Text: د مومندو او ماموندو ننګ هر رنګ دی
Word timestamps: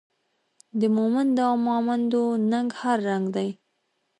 د 0.79 0.81
مومندو 0.95 1.41
او 1.49 1.55
ماموندو 1.67 2.23
ننګ 2.51 2.69
هر 2.79 2.97
رنګ 3.09 3.25
دی 3.35 3.49